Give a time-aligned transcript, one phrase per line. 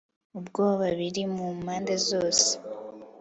[0.39, 2.49] ubwoba biri mu mpande zose